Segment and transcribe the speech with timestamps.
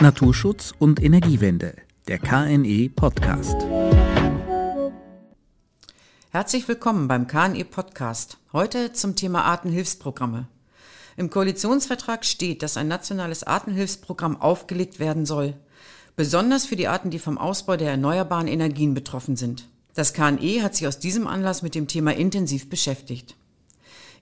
[0.00, 1.76] Naturschutz und Energiewende,
[2.08, 3.54] der KNE Podcast.
[6.30, 8.38] Herzlich willkommen beim KNE Podcast.
[8.54, 10.48] Heute zum Thema Artenhilfsprogramme.
[11.18, 15.52] Im Koalitionsvertrag steht, dass ein nationales Artenhilfsprogramm aufgelegt werden soll,
[16.16, 19.68] besonders für die Arten, die vom Ausbau der erneuerbaren Energien betroffen sind.
[19.92, 23.36] Das KNE hat sich aus diesem Anlass mit dem Thema intensiv beschäftigt.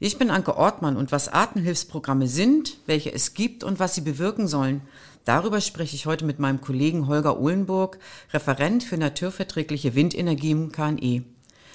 [0.00, 4.46] Ich bin Anke Ortmann und was Artenhilfsprogramme sind, welche es gibt und was sie bewirken
[4.46, 4.82] sollen,
[5.24, 7.98] darüber spreche ich heute mit meinem Kollegen Holger Uhlenburg,
[8.32, 11.24] Referent für naturverträgliche Windenergie im KNE.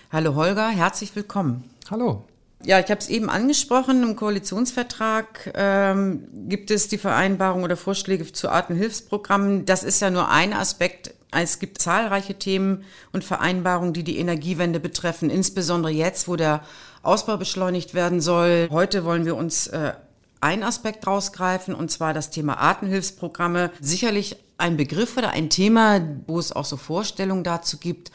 [0.09, 1.69] Hallo Holger, herzlich willkommen.
[1.91, 2.23] Hallo.
[2.63, 8.31] Ja, ich habe es eben angesprochen, im Koalitionsvertrag ähm, gibt es die Vereinbarung oder Vorschläge
[8.31, 9.65] zu Artenhilfsprogrammen.
[9.65, 11.13] Das ist ja nur ein Aspekt.
[11.35, 16.61] Es gibt zahlreiche Themen und Vereinbarungen, die die Energiewende betreffen, insbesondere jetzt, wo der
[17.01, 18.67] Ausbau beschleunigt werden soll.
[18.71, 19.93] Heute wollen wir uns äh,
[20.41, 23.71] einen Aspekt rausgreifen, und zwar das Thema Artenhilfsprogramme.
[23.79, 28.11] Sicherlich ein Begriff oder ein Thema, wo es auch so Vorstellungen dazu gibt,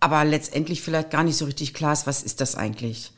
[0.00, 3.12] aber letztendlich vielleicht gar nicht so richtig klar ist, was ist das eigentlich?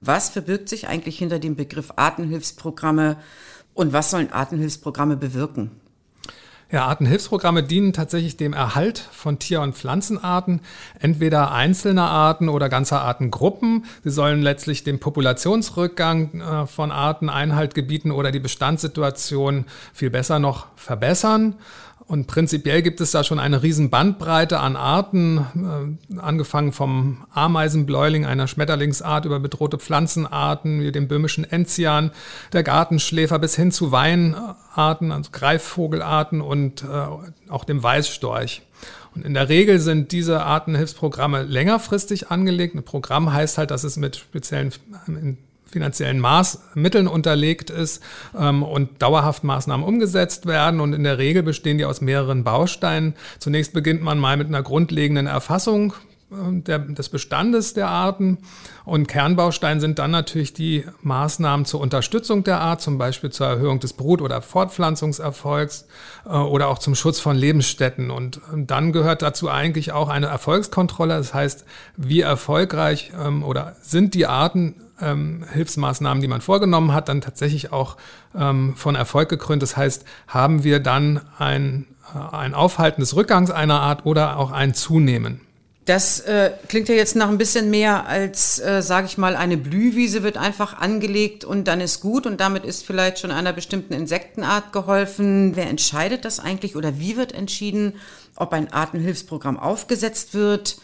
[0.00, 3.18] Was verbirgt sich eigentlich hinter dem Begriff Artenhilfsprogramme
[3.74, 5.81] und was sollen Artenhilfsprogramme bewirken?
[6.72, 10.62] Ja, Artenhilfsprogramme dienen tatsächlich dem Erhalt von Tier- und Pflanzenarten,
[10.98, 13.84] entweder einzelner Arten oder ganzer Artengruppen.
[14.04, 20.38] Sie sollen letztlich dem Populationsrückgang äh, von Arten Einhalt gebieten oder die Bestandssituation viel besser
[20.38, 21.56] noch verbessern.
[22.06, 28.26] Und prinzipiell gibt es da schon eine riesen Bandbreite an Arten, äh, angefangen vom Ameisenbläuling,
[28.26, 32.10] einer Schmetterlingsart, über bedrohte Pflanzenarten wie dem böhmischen Enzian,
[32.52, 38.62] der Gartenschläfer bis hin zu Weinarten, also Greifvogelarten und äh, auch dem Weißstorch.
[39.14, 42.74] Und in der Regel sind diese Artenhilfsprogramme längerfristig angelegt.
[42.74, 44.72] Ein Programm heißt halt, dass es mit speziellen
[45.72, 48.02] finanziellen Maßmitteln unterlegt ist
[48.38, 50.80] ähm, und dauerhaft Maßnahmen umgesetzt werden.
[50.80, 53.14] Und in der Regel bestehen die aus mehreren Bausteinen.
[53.38, 55.94] Zunächst beginnt man mal mit einer grundlegenden Erfassung
[56.32, 58.38] ähm, der, des Bestandes der Arten.
[58.84, 63.80] Und Kernbaustein sind dann natürlich die Maßnahmen zur Unterstützung der Art, zum Beispiel zur Erhöhung
[63.80, 65.86] des Brut- oder Fortpflanzungserfolgs
[66.24, 68.10] äh, oder auch zum Schutz von Lebensstätten.
[68.10, 71.16] Und ähm, dann gehört dazu eigentlich auch eine Erfolgskontrolle.
[71.16, 71.64] Das heißt,
[71.96, 77.72] wie erfolgreich ähm, oder sind die Arten ähm, Hilfsmaßnahmen, die man vorgenommen hat, dann tatsächlich
[77.72, 77.96] auch
[78.38, 79.62] ähm, von Erfolg gekrönt.
[79.62, 84.50] Das heißt, haben wir dann ein, äh, ein Aufhalten des Rückgangs einer Art oder auch
[84.50, 85.40] ein Zunehmen.
[85.84, 89.56] Das äh, klingt ja jetzt nach ein bisschen mehr als, äh, sage ich mal, eine
[89.56, 93.92] Blühwiese wird einfach angelegt und dann ist gut und damit ist vielleicht schon einer bestimmten
[93.92, 95.56] Insektenart geholfen.
[95.56, 97.94] Wer entscheidet das eigentlich oder wie wird entschieden,
[98.36, 100.76] ob ein Artenhilfsprogramm aufgesetzt wird?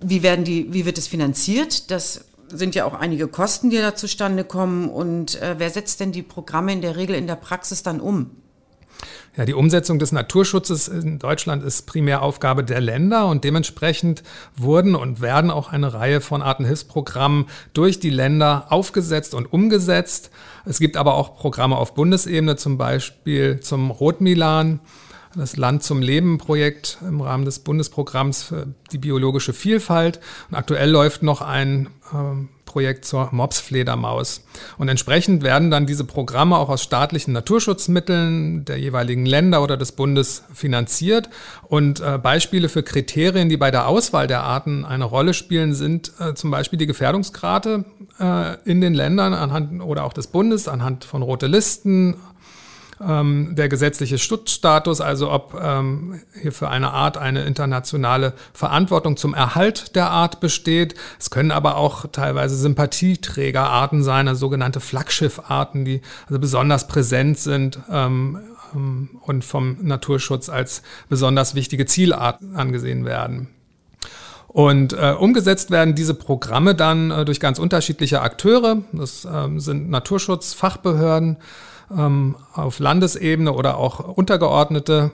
[0.00, 1.90] Wie werden die, wie wird es finanziert?
[1.90, 4.88] Das sind ja auch einige Kosten, die da zustande kommen.
[4.88, 8.30] Und äh, wer setzt denn die Programme in der Regel in der Praxis dann um?
[9.36, 14.24] Ja, die Umsetzung des Naturschutzes in Deutschland ist primär Aufgabe der Länder und dementsprechend
[14.56, 20.30] wurden und werden auch eine Reihe von Artenhilfsprogrammen durch die Länder aufgesetzt und umgesetzt.
[20.64, 24.80] Es gibt aber auch Programme auf Bundesebene, zum Beispiel zum Rotmilan
[25.34, 30.20] das Land zum Leben Projekt im Rahmen des Bundesprogramms für die biologische Vielfalt.
[30.50, 34.44] Und aktuell läuft noch ein äh, Projekt zur Mopsfledermaus.
[34.78, 39.90] Und entsprechend werden dann diese Programme auch aus staatlichen Naturschutzmitteln der jeweiligen Länder oder des
[39.90, 41.28] Bundes finanziert.
[41.64, 46.12] Und äh, Beispiele für Kriterien, die bei der Auswahl der Arten eine Rolle spielen, sind
[46.20, 47.84] äh, zum Beispiel die Gefährdungsgrade
[48.20, 52.14] äh, in den Ländern anhand oder auch des Bundes anhand von rote Listen,
[53.06, 59.34] ähm, der gesetzliche Schutzstatus, also ob ähm, hier für eine Art eine internationale Verantwortung zum
[59.34, 60.94] Erhalt der Art besteht.
[61.18, 67.78] Es können aber auch teilweise Sympathieträgerarten sein, also sogenannte Flaggschiffarten, die also besonders präsent sind
[67.90, 68.40] ähm,
[68.74, 73.48] ähm und vom Naturschutz als besonders wichtige Zielart angesehen werden.
[74.52, 78.78] Und äh, umgesetzt werden diese Programme dann äh, durch ganz unterschiedliche Akteure.
[78.92, 81.36] Das ähm, sind Naturschutzfachbehörden,
[81.90, 85.10] auf Landesebene oder auch untergeordnete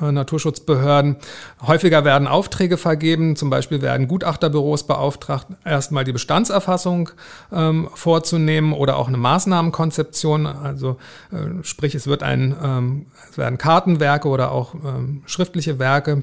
[0.00, 1.16] äh, Naturschutzbehörden.
[1.66, 7.10] Häufiger werden Aufträge vergeben, zum Beispiel werden Gutachterbüros beauftragt, erstmal die Bestandserfassung
[7.52, 10.46] ähm, vorzunehmen oder auch eine Maßnahmenkonzeption.
[10.46, 10.98] Also
[11.32, 16.22] äh, sprich, es wird ein, ähm, es werden Kartenwerke oder auch ähm, schriftliche Werke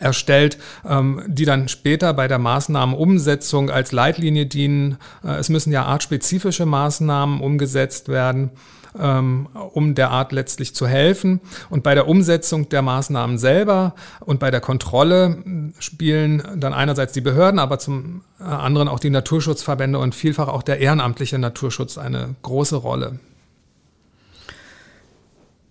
[0.00, 4.98] erstellt, ähm, die dann später bei der Maßnahmenumsetzung als Leitlinie dienen.
[5.24, 8.50] Äh, es müssen ja artspezifische Maßnahmen umgesetzt werden ähm,
[8.94, 11.40] um der Art letztlich zu helfen.
[11.70, 17.20] Und bei der Umsetzung der Maßnahmen selber und bei der Kontrolle spielen dann einerseits die
[17.20, 22.76] Behörden, aber zum anderen auch die Naturschutzverbände und vielfach auch der ehrenamtliche Naturschutz eine große
[22.76, 23.18] Rolle.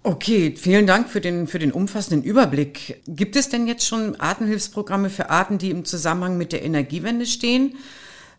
[0.08, 3.02] Okay, vielen Dank für den, für den umfassenden Überblick.
[3.08, 7.76] Gibt es denn jetzt schon Artenhilfsprogramme für Arten, die im Zusammenhang mit der Energiewende stehen?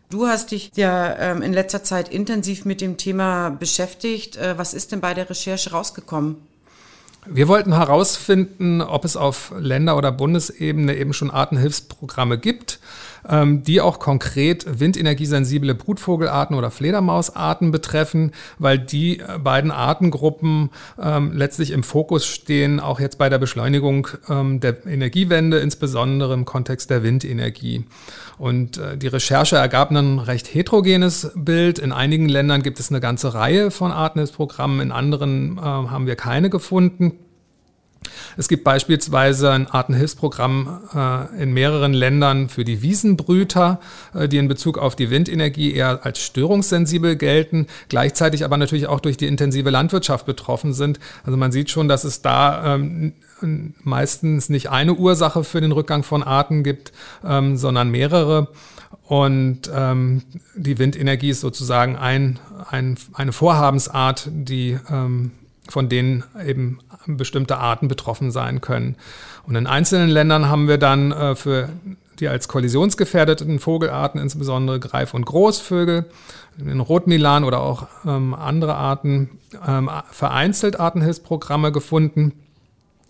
[0.09, 4.37] Du hast dich ja ähm, in letzter Zeit intensiv mit dem Thema beschäftigt.
[4.37, 6.37] Äh, was ist denn bei der Recherche rausgekommen?
[7.27, 12.79] Wir wollten herausfinden, ob es auf Länder- oder Bundesebene eben schon Artenhilfsprogramme gibt
[13.63, 20.69] die auch konkret windenergiesensible Brutvogelarten oder Fledermausarten betreffen, weil die äh, beiden Artengruppen
[21.01, 26.45] ähm, letztlich im Fokus stehen, auch jetzt bei der Beschleunigung ähm, der Energiewende, insbesondere im
[26.45, 27.85] Kontext der Windenergie.
[28.37, 31.79] Und äh, die Recherche ergab ein recht heterogenes Bild.
[31.79, 36.15] In einigen Ländern gibt es eine ganze Reihe von Artenhilfsprogrammen, in anderen äh, haben wir
[36.15, 37.13] keine gefunden.
[38.37, 43.79] Es gibt beispielsweise ein Artenhilfsprogramm äh, in mehreren Ländern für die Wiesenbrüter,
[44.13, 48.99] äh, die in Bezug auf die Windenergie eher als störungssensibel gelten, gleichzeitig aber natürlich auch
[48.99, 50.99] durch die intensive Landwirtschaft betroffen sind.
[51.23, 53.13] Also man sieht schon, dass es da ähm,
[53.83, 56.91] meistens nicht eine Ursache für den Rückgang von Arten gibt,
[57.23, 58.49] ähm, sondern mehrere.
[59.03, 60.21] Und ähm,
[60.55, 65.31] die Windenergie ist sozusagen ein, ein, eine Vorhabensart, die ähm,
[65.71, 68.95] von denen eben bestimmte Arten betroffen sein können.
[69.45, 71.69] Und in einzelnen Ländern haben wir dann äh, für
[72.19, 76.05] die als kollisionsgefährdeten Vogelarten, insbesondere Greif- und Großvögel,
[76.57, 82.33] in Rotmilan oder auch ähm, andere Arten, ähm, vereinzelt Artenhilfsprogramme gefunden.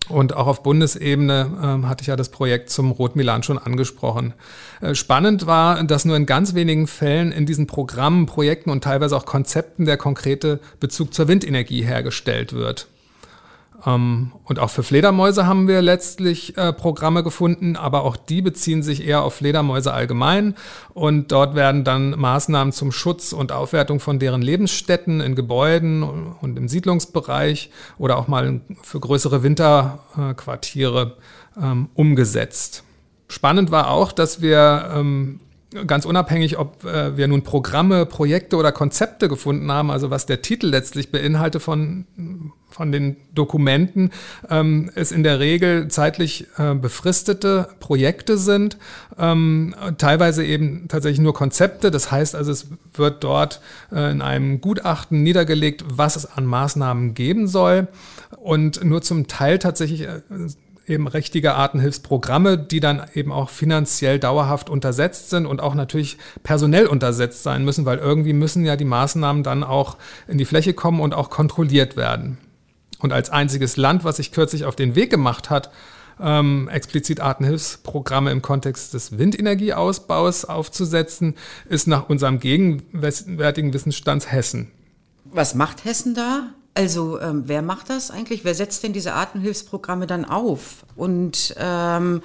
[0.08, 4.34] Und auch auf Bundesebene ähm, hatte ich ja das Projekt zum Rotmilan schon angesprochen.
[4.80, 9.16] Äh, spannend war, dass nur in ganz wenigen Fällen in diesen Programmen, Projekten und teilweise
[9.16, 12.88] auch Konzepten der konkrete Bezug zur Windenergie hergestellt wird.
[13.86, 18.82] Ähm, und auch für Fledermäuse haben wir letztlich äh, Programme gefunden, aber auch die beziehen
[18.82, 20.54] sich eher auf Fledermäuse allgemein.
[20.94, 26.58] Und dort werden dann Maßnahmen zum Schutz und Aufwertung von deren Lebensstätten in Gebäuden und
[26.58, 31.16] im Siedlungsbereich oder auch mal für größere Winterquartiere
[31.60, 32.84] ähm, umgesetzt.
[33.28, 35.40] Spannend war auch, dass wir ähm,
[35.86, 40.42] ganz unabhängig, ob äh, wir nun Programme, Projekte oder Konzepte gefunden haben, also was der
[40.42, 42.06] Titel letztlich beinhaltet von,
[42.68, 44.10] von den Dokumenten,
[44.48, 48.78] ähm, es in der Regel zeitlich äh, befristete Projekte sind,
[49.18, 51.90] ähm, teilweise eben tatsächlich nur Konzepte.
[51.90, 53.60] Das heißt also, es wird dort
[53.92, 57.86] äh, in einem Gutachten niedergelegt, was es an Maßnahmen geben soll
[58.38, 60.20] und nur zum Teil tatsächlich äh,
[60.90, 66.86] eben richtige Artenhilfsprogramme, die dann eben auch finanziell dauerhaft untersetzt sind und auch natürlich personell
[66.86, 69.96] untersetzt sein müssen, weil irgendwie müssen ja die Maßnahmen dann auch
[70.28, 72.38] in die Fläche kommen und auch kontrolliert werden.
[72.98, 75.70] Und als einziges Land, was sich kürzlich auf den Weg gemacht hat,
[76.20, 81.34] ähm, explizit Artenhilfsprogramme im Kontext des Windenergieausbaus aufzusetzen,
[81.68, 84.70] ist nach unserem gegenwärtigen Wissensstand Hessen.
[85.24, 86.50] Was macht Hessen da?
[86.74, 88.44] Also ähm, wer macht das eigentlich?
[88.44, 90.84] Wer setzt denn diese Artenhilfsprogramme dann auf?
[90.94, 92.22] Und ähm,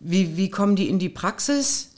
[0.00, 1.93] wie, wie kommen die in die Praxis?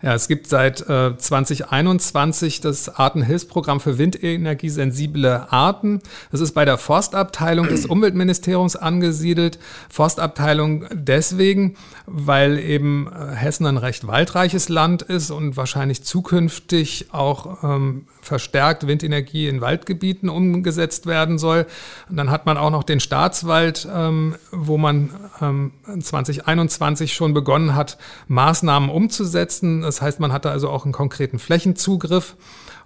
[0.00, 6.02] Ja, es gibt seit äh, 2021 das Artenhilfsprogramm für windenergiesensible Arten.
[6.30, 9.58] Das ist bei der Forstabteilung des Umweltministeriums angesiedelt.
[9.88, 11.74] Forstabteilung deswegen,
[12.06, 18.86] weil eben äh, Hessen ein recht waldreiches Land ist und wahrscheinlich zukünftig auch ähm, verstärkt
[18.86, 21.66] Windenergie in Waldgebieten umgesetzt werden soll.
[22.08, 27.74] Und dann hat man auch noch den Staatswald, ähm, wo man ähm, 2021 schon begonnen
[27.74, 29.82] hat, Maßnahmen umzusetzen.
[29.88, 32.36] Das heißt, man hatte also auch einen konkreten Flächenzugriff.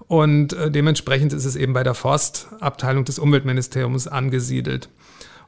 [0.06, 4.88] Und äh, dementsprechend ist es eben bei der Forstabteilung des Umweltministeriums angesiedelt.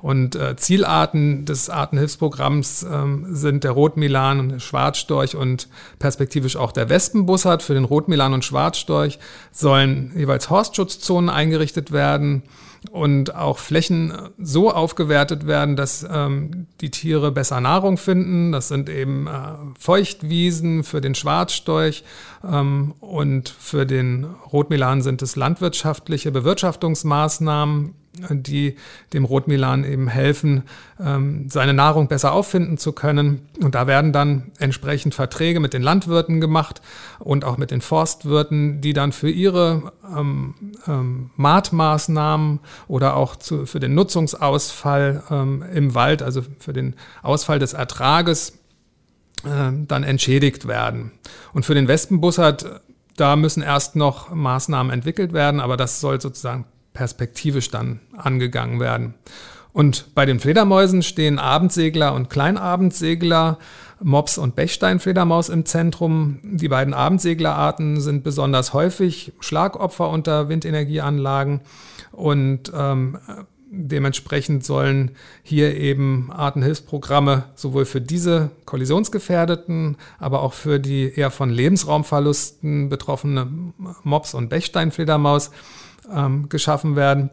[0.05, 5.67] Und äh, Zielarten des Artenhilfsprogramms ähm, sind der Rotmilan und der Schwarzstorch und
[5.99, 7.63] perspektivisch auch der Wespenbussard.
[7.63, 9.19] Für den Rotmilan und Schwarzstorch
[9.51, 12.43] sollen jeweils Horstschutzonen eingerichtet werden
[12.91, 18.53] und auch Flächen so aufgewertet werden, dass ähm, die Tiere besser Nahrung finden.
[18.53, 19.31] Das sind eben äh,
[19.79, 22.05] Feuchtwiesen für den Schwarzstorch
[22.47, 27.95] ähm, und für den Rotmilan sind es landwirtschaftliche Bewirtschaftungsmaßnahmen
[28.31, 28.77] die
[29.13, 30.63] dem Rotmilan eben helfen,
[31.01, 33.49] ähm, seine Nahrung besser auffinden zu können.
[33.61, 36.81] Und da werden dann entsprechend Verträge mit den Landwirten gemacht
[37.19, 40.55] und auch mit den Forstwirten, die dann für ihre ähm,
[40.87, 47.59] ähm, Maatmaßnahmen oder auch zu, für den Nutzungsausfall ähm, im Wald, also für den Ausfall
[47.59, 48.59] des Ertrages,
[49.45, 51.13] äh, dann entschädigt werden.
[51.53, 52.83] Und für den Wespenbussard
[53.17, 59.15] da müssen erst noch Maßnahmen entwickelt werden, aber das soll sozusagen perspektivisch dann angegangen werden.
[59.75, 63.59] Und bei den Fledermäusen stehen Abendsegler und Kleinabendsegler,
[64.01, 66.39] Mops und Bechsteinfledermaus im Zentrum.
[66.45, 71.61] Die beiden Abendseglerarten sind besonders häufig Schlagopfer unter Windenergieanlagen
[72.13, 73.19] und ähm,
[73.69, 81.51] dementsprechend sollen hier eben Artenhilfsprogramme sowohl für diese kollisionsgefährdeten, aber auch für die eher von
[81.51, 83.49] Lebensraumverlusten betroffene
[84.05, 85.51] Mops- und Bechsteinfledermaus
[86.13, 87.31] ähm, geschaffen werden.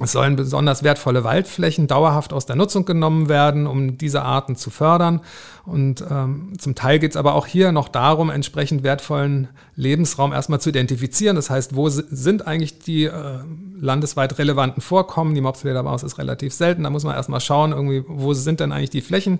[0.00, 4.70] Es sollen besonders wertvolle Waldflächen dauerhaft aus der Nutzung genommen werden, um diese Arten zu
[4.70, 5.20] fördern.
[5.64, 10.60] Und ähm, zum Teil geht es aber auch hier noch darum, entsprechend wertvollen Lebensraum erstmal
[10.60, 11.36] zu identifizieren.
[11.36, 13.38] Das heißt, wo sind eigentlich die äh,
[13.80, 15.36] landesweit relevanten Vorkommen?
[15.36, 16.82] Die Mopsledermaus ist relativ selten.
[16.82, 19.38] Da muss man erstmal schauen, irgendwie, wo sind denn eigentlich die Flächen?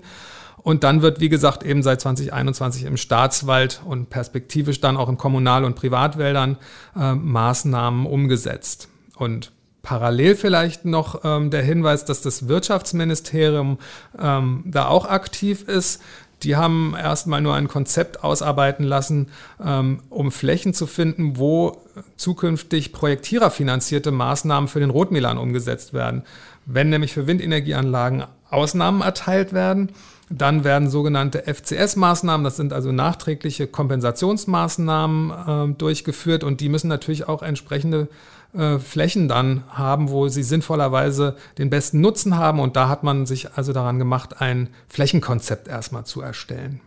[0.57, 5.17] Und dann wird, wie gesagt, eben seit 2021 im Staatswald und perspektivisch dann auch in
[5.17, 6.57] Kommunal- und Privatwäldern
[6.95, 8.89] äh, Maßnahmen umgesetzt.
[9.17, 9.51] Und
[9.85, 13.77] Parallel vielleicht noch ähm, der Hinweis, dass das Wirtschaftsministerium
[14.19, 16.01] ähm, da auch aktiv ist.
[16.41, 19.29] Die haben erstmal nur ein Konzept ausarbeiten lassen,
[19.63, 21.77] ähm, um Flächen zu finden, wo
[22.17, 26.23] zukünftig projektiererfinanzierte Maßnahmen für den Rotmilan umgesetzt werden.
[26.65, 29.91] Wenn nämlich für Windenergieanlagen Ausnahmen erteilt werden,
[30.29, 37.27] dann werden sogenannte FCS-Maßnahmen, das sind also nachträgliche Kompensationsmaßnahmen, äh, durchgeführt und die müssen natürlich
[37.27, 38.07] auch entsprechende
[38.53, 42.59] äh, Flächen dann haben, wo sie sinnvollerweise den besten Nutzen haben.
[42.59, 46.79] Und da hat man sich also daran gemacht, ein Flächenkonzept erstmal zu erstellen.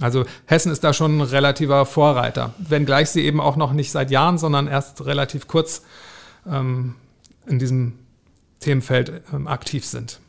[0.00, 4.10] Also Hessen ist da schon ein relativer Vorreiter, wenngleich sie eben auch noch nicht seit
[4.10, 5.82] Jahren, sondern erst relativ kurz
[6.46, 6.94] ähm,
[7.46, 7.98] in diesem
[8.60, 10.20] Themenfeld ähm, aktiv sind.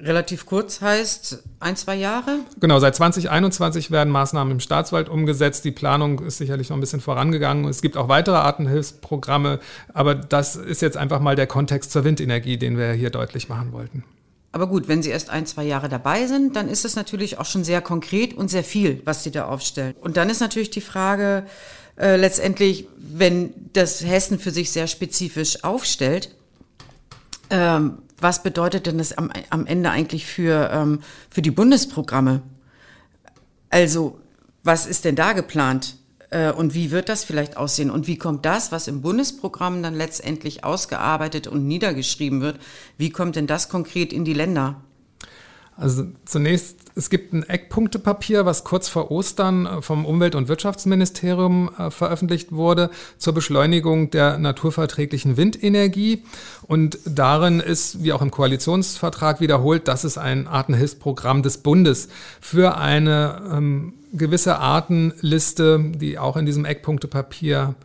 [0.00, 2.38] Relativ kurz heißt ein, zwei Jahre?
[2.60, 5.64] Genau, seit 2021 werden Maßnahmen im Staatswald umgesetzt.
[5.64, 7.64] Die Planung ist sicherlich noch ein bisschen vorangegangen.
[7.64, 9.58] Es gibt auch weitere Artenhilfsprogramme,
[9.92, 13.72] aber das ist jetzt einfach mal der Kontext zur Windenergie, den wir hier deutlich machen
[13.72, 14.04] wollten.
[14.52, 17.44] Aber gut, wenn Sie erst ein, zwei Jahre dabei sind, dann ist es natürlich auch
[17.44, 19.94] schon sehr konkret und sehr viel, was Sie da aufstellen.
[20.00, 21.44] Und dann ist natürlich die Frage,
[21.96, 26.34] äh, letztendlich, wenn das Hessen für sich sehr spezifisch aufstellt,
[27.50, 32.42] ähm, was bedeutet denn das am, am Ende eigentlich für, ähm, für die Bundesprogramme?
[33.70, 34.18] Also,
[34.62, 35.96] was ist denn da geplant?
[36.30, 37.90] Äh, und wie wird das vielleicht aussehen?
[37.90, 42.58] Und wie kommt das, was im Bundesprogramm dann letztendlich ausgearbeitet und niedergeschrieben wird,
[42.96, 44.82] wie kommt denn das konkret in die Länder?
[45.78, 51.70] Also zunächst, es gibt ein Eckpunktepapier, was kurz vor Ostern äh, vom Umwelt- und Wirtschaftsministerium
[51.78, 56.24] äh, veröffentlicht wurde zur Beschleunigung der naturverträglichen Windenergie.
[56.62, 62.08] Und darin ist, wie auch im Koalitionsvertrag wiederholt, dass es ein Artenhilfsprogramm des Bundes
[62.40, 67.76] für eine ähm, gewisse Artenliste, die auch in diesem Eckpunktepapier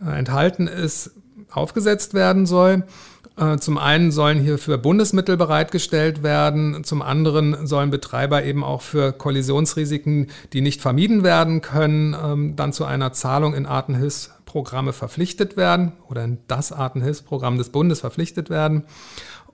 [0.00, 1.10] äh, enthalten ist,
[1.50, 2.84] aufgesetzt werden soll.
[3.36, 9.12] Äh, zum einen sollen hierfür Bundesmittel bereitgestellt werden, zum anderen sollen Betreiber eben auch für
[9.12, 15.92] Kollisionsrisiken, die nicht vermieden werden können, ähm, dann zu einer Zahlung in Artenhilfsprogramme verpflichtet werden
[16.08, 18.84] oder in das Artenhilfsprogramm des Bundes verpflichtet werden.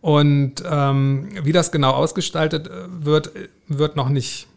[0.01, 2.71] Und ähm, wie das genau ausgestaltet äh,
[3.05, 3.33] wird,
[3.67, 4.49] wird noch nicht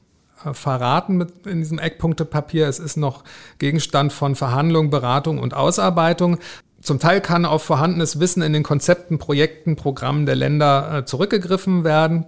[0.46, 2.68] äh, verraten mit in diesem Eckpunktepapier.
[2.68, 3.24] Es ist noch
[3.58, 6.38] Gegenstand von Verhandlungen, Beratung und Ausarbeitung.
[6.82, 11.84] Zum Teil kann auf vorhandenes Wissen in den Konzepten, Projekten, Programmen der Länder äh, zurückgegriffen
[11.84, 12.26] werden.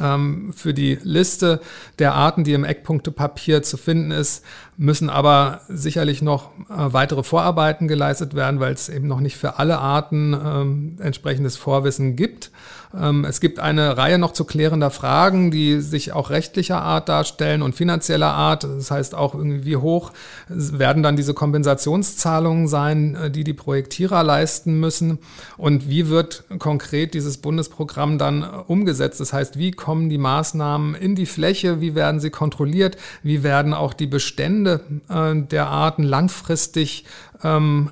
[0.00, 1.60] Ähm, für die Liste
[1.98, 4.44] der Arten, die im Eckpunktepapier zu finden ist,
[4.80, 9.58] müssen aber sicherlich noch äh, weitere Vorarbeiten geleistet werden, weil es eben noch nicht für
[9.58, 12.50] alle Arten ähm, entsprechendes Vorwissen gibt.
[12.98, 17.60] Ähm, es gibt eine Reihe noch zu klärender Fragen, die sich auch rechtlicher Art darstellen
[17.60, 18.64] und finanzieller Art.
[18.64, 20.12] Das heißt auch wie hoch
[20.48, 25.18] werden dann diese Kompensationszahlungen sein, äh, die die Projektierer leisten müssen
[25.58, 29.20] und wie wird konkret dieses Bundesprogramm dann äh, umgesetzt.
[29.20, 33.74] Das heißt, wie kommen die Maßnahmen in die Fläche, wie werden sie kontrolliert, wie werden
[33.74, 34.69] auch die Bestände
[35.08, 37.04] äh, der Arten langfristig
[37.42, 37.90] ähm,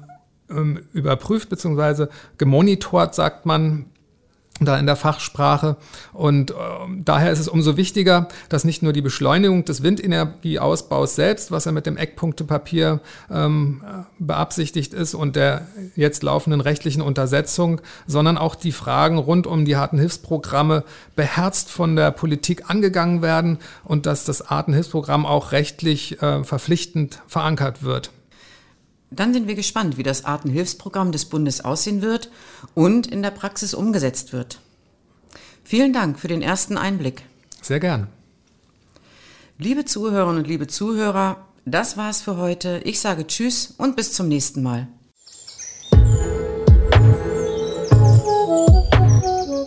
[0.50, 2.06] ähm überprüft bzw.
[2.38, 3.87] gemonitort, sagt man,
[4.60, 5.76] da in der Fachsprache.
[6.12, 6.54] Und äh,
[7.04, 11.72] daher ist es umso wichtiger, dass nicht nur die Beschleunigung des Windenergieausbaus selbst, was ja
[11.72, 13.00] mit dem Eckpunktepapier
[13.30, 13.82] ähm,
[14.18, 19.76] beabsichtigt ist und der jetzt laufenden rechtlichen Untersetzung, sondern auch die Fragen rund um die
[19.76, 20.84] harten Hilfsprogramme
[21.16, 27.82] beherzt von der Politik angegangen werden und dass das Artenhilfsprogramm auch rechtlich äh, verpflichtend verankert
[27.82, 28.10] wird.
[29.10, 32.30] Dann sind wir gespannt, wie das Artenhilfsprogramm des Bundes aussehen wird
[32.74, 34.60] und in der Praxis umgesetzt wird.
[35.64, 37.22] Vielen Dank für den ersten Einblick.
[37.62, 38.08] Sehr gern.
[39.58, 42.80] Liebe Zuhörerinnen und liebe Zuhörer, das war's für heute.
[42.84, 44.88] Ich sage Tschüss und bis zum nächsten Mal.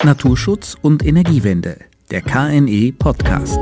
[0.03, 1.77] Naturschutz und Energiewende,
[2.09, 3.59] der KNE Podcast.